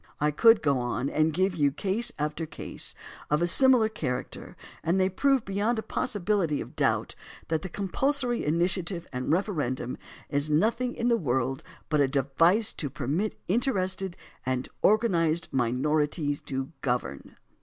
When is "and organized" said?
14.43-15.49